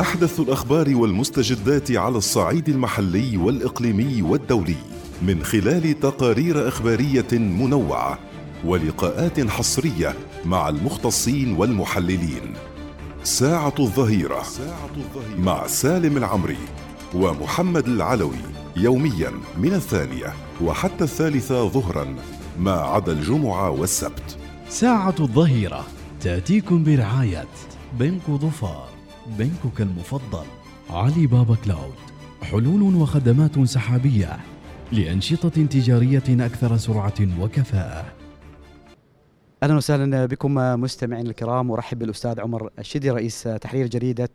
[0.00, 4.76] أحدث الأخبار والمستجدات على الصعيد المحلي والإقليمي والدولي
[5.22, 8.18] من خلال تقارير إخبارية منوعة
[8.64, 10.14] ولقاءات حصرية
[10.44, 12.52] مع المختصين والمحللين.
[13.24, 14.42] ساعة الظهيرة
[15.38, 16.58] مع سالم العمري
[17.14, 18.42] ومحمد العلوي
[18.76, 20.32] يوميا من الثانية
[20.64, 22.16] وحتى الثالثة ظهرا
[22.58, 24.38] ما عدا الجمعة والسبت.
[24.68, 25.86] ساعة الظهيرة
[26.20, 27.48] تأتيكم برعاية
[27.98, 28.97] بنك ظفار
[29.28, 30.46] بنكك المفضل
[30.90, 31.94] علي بابا كلاود
[32.42, 34.36] حلول وخدمات سحابية
[34.92, 38.12] لأنشطة تجارية أكثر سرعة وكفاءة
[39.62, 44.28] أهلا وسهلا بكم مستمعينا الكرام ورحب بالأستاذ عمر الشدي رئيس تحرير جريدة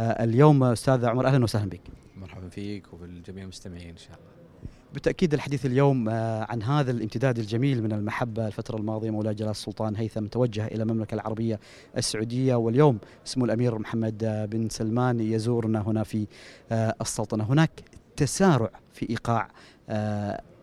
[0.00, 1.80] اليوم أستاذ عمر أهلا وسهلا بك.
[2.16, 4.47] مرحبا فيك وبالجميع المستمعين إن شاء الله.
[4.92, 6.08] بالتاكيد الحديث اليوم
[6.48, 11.14] عن هذا الامتداد الجميل من المحبة الفترة الماضية مولاي جلال السلطان هيثم توجه إلى المملكة
[11.14, 11.60] العربية
[11.96, 16.26] السعودية واليوم سمو الأمير محمد بن سلمان يزورنا هنا في
[16.72, 17.70] السلطنة، هناك
[18.16, 19.48] تسارع في إيقاع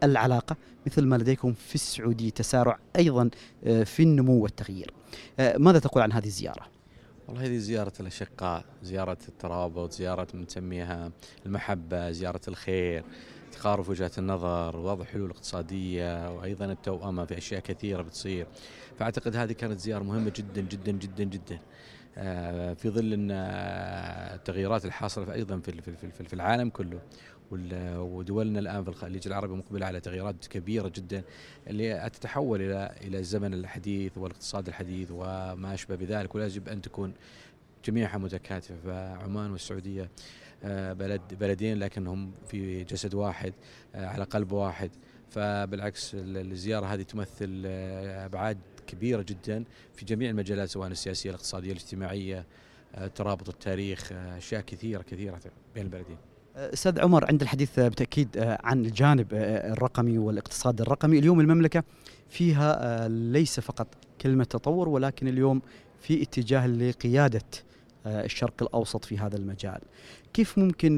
[0.04, 0.56] العلاقة
[0.86, 3.30] مثل ما لديكم في السعودية تسارع أيضا
[3.64, 4.94] في النمو والتغيير.
[5.40, 6.66] ماذا تقول عن هذه الزيارة؟
[7.28, 11.12] والله هذه زيارة الأشقاء زيارة الترابط زيارة نسميها
[11.46, 13.04] المحبة زيارة الخير
[13.56, 18.48] تقارب وجهات النظر وضع حلول اقتصادية وأيضا التوأمة في أشياء كثيرة بتصير.
[19.00, 21.60] فأعتقد هذه كانت زيارة مهمة جدا جدا جدا جدا.
[22.76, 25.82] في ظل أن التغييرات الحاصلة أيضا في
[26.24, 27.00] في العالم كله
[27.98, 31.24] ودولنا الآن في الخليج العربي مقبلة على تغييرات كبيرة جدا
[31.68, 37.14] اللي تتحول إلى إلى الزمن الحديث والاقتصاد الحديث وما أشبه بذلك ويجب أن تكون
[37.86, 38.76] جميعها متكاتفة.
[38.86, 40.10] فعمان والسعودية
[40.94, 43.54] بلد بلدين لكنهم في جسد واحد
[43.96, 44.92] على قلب واحد.
[45.30, 47.64] فبالعكس الزيارة هذه تمثل
[48.06, 49.64] أبعاد كبيرة جدا
[49.96, 52.46] في جميع المجالات سواء السياسية الاقتصادية الاجتماعية
[53.16, 55.40] ترابط التاريخ أشياء كثيره كثيرة
[55.76, 56.18] بين البلدين.
[56.56, 61.84] أستاذ عمر عند الحديث بالتأكيد عن الجانب الرقمي والاقتصاد الرقمي، اليوم المملكة
[62.30, 63.88] فيها ليس فقط
[64.22, 65.62] كلمة تطور ولكن اليوم
[66.00, 67.42] في اتجاه لقيادة
[68.06, 69.80] الشرق الأوسط في هذا المجال.
[70.34, 70.98] كيف ممكن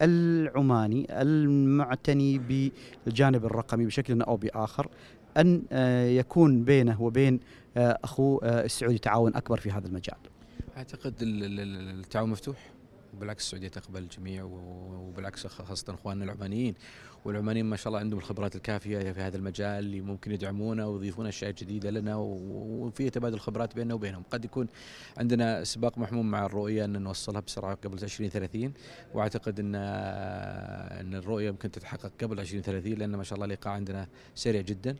[0.00, 2.38] للعماني المعتني
[3.06, 4.88] بالجانب الرقمي بشكل أو بآخر
[5.36, 5.62] أن
[6.16, 7.40] يكون بينه وبين
[7.76, 10.16] اخوه السعودي تعاون أكبر في هذا المجال؟
[10.76, 12.70] أعتقد التعاون مفتوح
[13.16, 16.74] وبالعكس السعودية تقبل الجميع وبالعكس خاصة إخواننا العمانيين
[17.24, 21.50] والعمانيين ما شاء الله عندهم الخبرات الكافية في هذا المجال اللي ممكن يدعمونا ويضيفون أشياء
[21.50, 24.22] جديدة لنا وفي تبادل خبرات بيننا وبينهم.
[24.30, 24.66] قد يكون
[25.18, 28.72] عندنا سباق محموم مع الرؤية أن نوصلها بسرعة قبل 2030
[29.14, 34.60] وأعتقد ان أن الرؤية ممكن تتحقق قبل 2030 لأن ما شاء الله الايقاع عندنا سريع
[34.60, 34.96] جدا.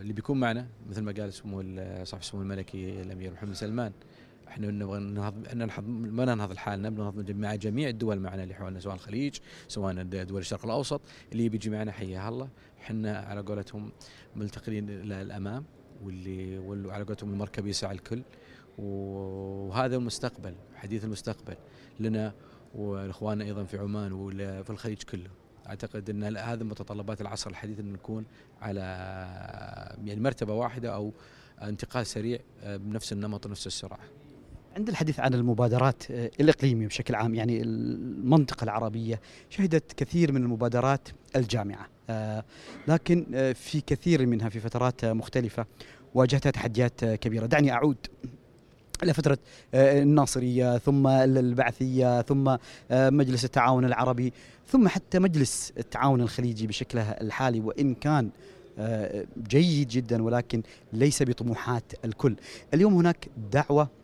[0.00, 1.62] اللي بيكون معنا مثل ما قال سمو
[2.04, 3.92] صاحب السمو الملكي الأمير محمد سلمان.
[4.48, 9.36] إحنا نبغى ننهض ما ننهض لحالنا بننهض مع جميع الدول معنا اللي حولنا سواء الخليج
[9.68, 11.00] سواء دول الشرق الأوسط
[11.32, 12.48] اللي بيجي معنا حياها الله.
[12.80, 13.92] إحنا على قولتهم
[14.36, 15.64] ملتقين للامام
[16.02, 18.22] واللي واللي على قولتهم المركب يسع الكل.
[18.78, 21.56] وهذا المستقبل حديث المستقبل
[22.00, 22.34] لنا
[22.74, 25.30] واخواننا أيضا في عمان وفي الخليج كله.
[25.66, 28.24] أعتقد إن هذا متطلبات العصر الحديث إن نكون
[28.60, 28.80] على
[30.04, 31.12] يعني مرتبة واحدة أو
[31.62, 33.98] انتقال سريع بنفس النمط ونفس السرعة.
[34.76, 39.20] عند الحديث عن المبادرات الإقليمية بشكل عام يعني المنطقة العربية
[39.50, 41.86] شهدت كثير من المبادرات الجامعة
[42.88, 45.66] لكن في كثير منها في فترات مختلفة
[46.14, 47.46] واجهتها تحديات كبيرة.
[47.46, 47.96] دعني أعود
[49.02, 49.38] إلى فترة
[49.74, 52.56] الناصرية ثم البعثية ثم
[52.90, 54.32] مجلس التعاون العربي
[54.66, 58.30] ثم حتى مجلس التعاون الخليجي بشكله الحالي وإن كان
[59.48, 60.62] جيد جدا ولكن
[60.92, 62.36] ليس بطموحات الكل.
[62.74, 63.97] اليوم هناك دعوة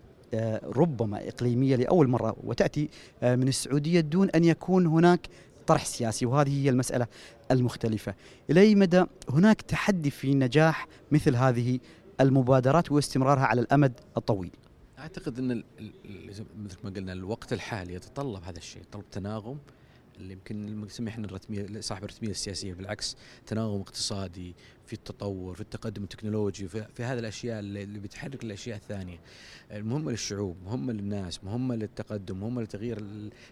[0.65, 2.89] ربما إقليمية لأول مرة وتأتي
[3.23, 5.29] من السعودية دون أن يكون هناك
[5.67, 7.07] طرح سياسي وهذه هي المسألة
[7.51, 8.15] المختلفة.
[8.51, 11.79] إلى أي مدى هناك تحدي في نجاح مثل هذه
[12.21, 14.51] المبادرات واستمرارها على الأمد الطويل؟
[14.99, 15.63] أعتقد أن
[16.65, 19.59] مثل ما قلنا الوقت الحالي يتطلب هذا الشيء يتطلب تناغم
[20.17, 22.75] اللي يمكن نسميه إحنا الرتمية صاحب الرتمية السياسية.
[22.75, 23.17] بالعكس
[23.47, 24.55] تناغم اقتصادي
[24.87, 29.19] في التطور في التقدم التكنولوجي في, في هذه الأشياء اللي بتحرك الأشياء الثانية.
[29.73, 33.05] مهمه للشعوب مهمه للناس مهمه للتقدم مهمه لتغيير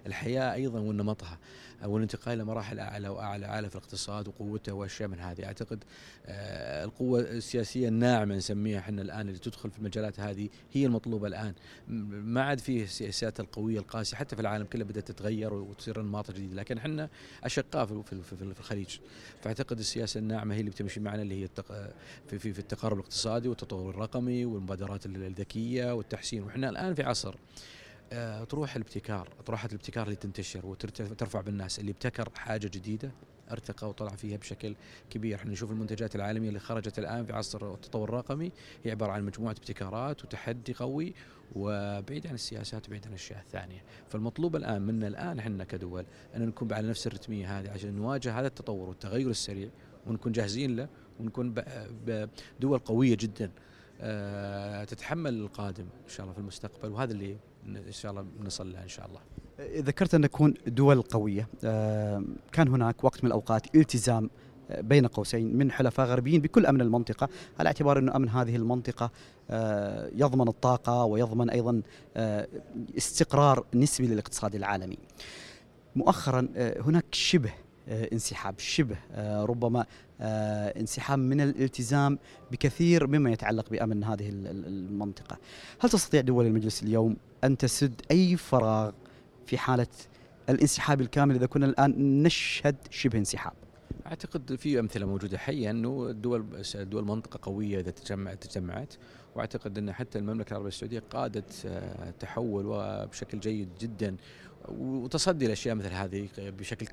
[0.06, 1.38] الحياة أيضا ونمطها
[1.84, 5.44] والانتقال إلى مراحل أعلى وأعلى أعلى في الاقتصاد وقوته وأشياء من هذه.
[5.44, 5.84] أعتقد
[6.84, 11.54] القوة السياسية الناعمة نسميها إحنا الآن اللي تدخل في المجالات هذه هي المطلوبة الآن.
[12.08, 16.54] ما عاد فيه السياسات القوية القاسية حتى في العالم كله بدأت تتغير وتصير انماط جديدة.
[16.54, 17.08] لكن إحنا
[17.44, 18.98] أشقاء في في الخليج.
[19.42, 21.72] فأعتقد السياسة الناعمة هي اللي بتمشي معنا اللي هي التق...
[22.28, 26.42] في في في التقارب الاقتصادي والتطور الرقمي والمبادرات الذكية والتحسين.
[26.42, 27.34] وإحنا الآن في عصر
[28.12, 31.78] آه، طروح الابتكار طروحات الابتكار اللي تنتشر وترفع بالناس.
[31.78, 33.10] اللي ابتكر حاجة جديدة
[33.50, 34.74] ارتقى وطلع فيها بشكل
[35.10, 35.36] كبير.
[35.36, 38.52] إحنا نشوف المنتجات العالمية اللي خرجت الآن في عصر التطور الرقمي
[38.84, 41.14] هي عبارة عن مجموعة ابتكارات وتحدي قوي
[41.54, 43.84] وبعيد عن السياسات وبعيد عن الأشياء الثانية.
[44.08, 46.04] فالمطلوب الآن منا الآن إحنا كدول
[46.36, 49.68] أن نكون على نفس الرتمية هذه عشان نواجه هذا التطور والتغير السريع
[50.06, 50.88] ونكون جاهزين له
[51.22, 51.54] ونكون
[52.60, 53.50] دول قوية جدا
[54.00, 57.36] آه، تتحمل القادم إن شاء الله في المستقبل وهذا اللي
[57.66, 59.20] إن شاء الله بنصل له إن شاء الله.
[59.80, 64.30] ذكرت أن نكون دول قوية، آه، كان هناك وقت من الأوقات التزام
[64.70, 67.28] آه، بين قوسين من حلفاء غربيين بكل أمن المنطقة
[67.58, 69.10] على اعتبار انه أمن هذه المنطقة
[70.14, 71.82] يضمن الطاقة ويضمن أيضا
[72.96, 74.98] استقرار نسبي للاقتصاد العالمي.
[75.96, 77.52] مؤخرا هناك شبه
[77.88, 79.86] انسحاب شبه آه، ربما
[80.20, 82.18] آه، انسحاب من الالتزام
[82.52, 85.38] بكثير مما يتعلق بأمن هذه المنطقة.
[85.80, 88.90] هل تستطيع دول المجلس اليوم أن تسد أي فراغ
[89.46, 89.86] في حالة
[90.48, 93.52] الانسحاب الكامل إذا كنا الآن نشهد شبه انسحاب؟
[94.06, 96.44] أعتقد في أمثلة موجودة حيه إنه الدول
[96.74, 98.94] دول منطقة قوية إذا تجمعت تجمعت
[99.34, 101.66] وأعتقد أن حتى المملكة العربية السعودية قادت
[102.20, 104.16] تحول وبشكل جيد جدا.
[104.68, 106.86] وتصدي الاشياء مثل هذه بشكل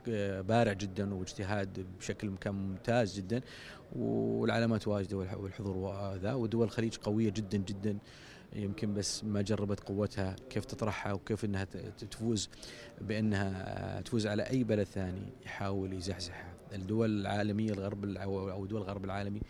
[0.44, 3.41] بارع جدا واجتهاد بشكل كان ممتاز جدا.
[3.95, 7.97] والعلامات واجدة والحضور ذا ودول الخليج قوية جدا جدا.
[8.53, 11.63] يمكن بس ما جربت قوتها كيف تطرحها وكيف إنها
[12.12, 12.50] تفوز
[13.01, 19.41] بأنها تفوز على أي بلد ثاني يحاول يزحزحها الدول العالمية الغرب أو دول الغرب العالمي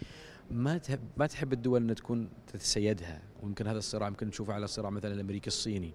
[0.52, 4.90] ما تحب ما تحب الدول إنها تكون تتسيدها؟ ويمكن هذا الصراع يمكن نشوفه على صراع
[4.90, 5.94] مثلا الأمريكي الصيني.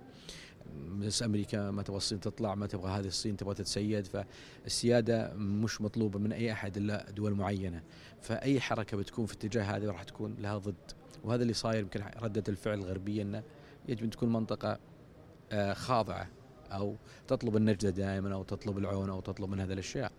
[0.99, 6.19] بس أمريكا ما تبغى الصين تطلع ما تبغى هذه الصين تبغى تتسيد فالسيادة مش مطلوبة
[6.19, 7.83] من أي أحد إلا دول معينة.
[8.21, 10.93] فأي حركة بتكون في اتجاه هذا راح تكون لها ضد.
[11.25, 13.43] وهذا اللي صاير يمكن ردة الفعل الغربية إنه
[13.89, 14.79] يجب أن تكون منطقة
[15.53, 16.29] آه، خاضعة
[16.71, 16.97] أو
[17.29, 20.13] تطلب النجدة دائما أو تطلب العون أو تطلب من هذه الأشياء.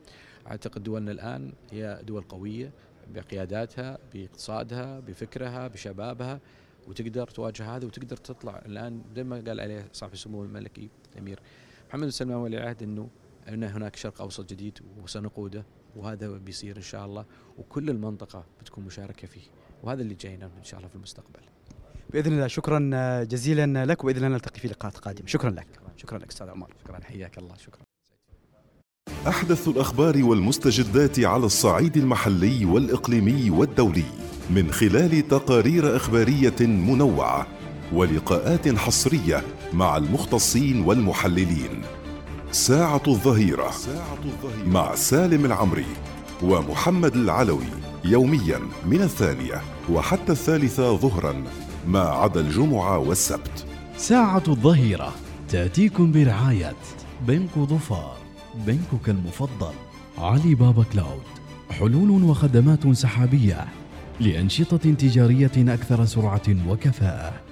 [0.48, 2.72] أعتقد دولنا الآن هي دول قوية.
[3.14, 6.40] بقياداتها بإقتصادها بفكرها بشبابها
[6.88, 8.62] وتقدر تواجه هذا وتقدر تطلع.
[8.66, 11.40] الآن زي ما قال عليه صاحب السمو الملكي الأمير
[11.90, 13.10] محمد بن سلمان ولي العهد إنه
[13.48, 15.66] إن هناك شرق أوسط جديد وسنقوده
[15.96, 17.26] وهذا بيصير إن شاء الله
[17.58, 19.42] وكل المنطقة بتكون مشاركة فيه
[19.84, 21.42] وهذا اللي جاينا إن شاء الله في المستقبل.
[22.10, 25.68] بإذن الله شكرا جزيلا لك وبإذن الله نلتقي في لقاءات قادمه شكرا لك.
[25.98, 26.74] شكرا لك أستاذ عمر.
[26.84, 27.85] شكرا حياك الله شكرا.
[29.28, 34.04] أحدث الأخبار والمستجدات على الصعيد المحلي والإقليمي والدولي
[34.50, 37.48] من خلال تقارير إخبارية منوعة
[37.94, 39.44] ولقاءات حصرية
[39.74, 41.82] مع المختصين والمحللين.
[42.52, 43.72] ساعة الظهيرة
[44.66, 45.86] مع سالم العمري
[46.44, 47.70] ومحمد العلوي
[48.04, 49.62] يوميا من الثانية
[49.92, 51.44] وحتى الثالثة ظهرا
[51.88, 53.66] ما عدا الجمعة والسبت.
[53.98, 55.14] ساعة الظهيرة
[55.50, 56.76] تأتيكم برعاية
[57.28, 58.25] بنك ظفار
[58.68, 59.74] بنكك المفضل.
[60.18, 61.24] علي بابا كلاود
[61.72, 63.66] حلول وخدمات سحابية
[64.20, 67.45] لأنشطة تجارية أكثر سرعة وكفاءة.